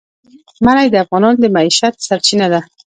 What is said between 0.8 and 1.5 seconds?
د افغانانو د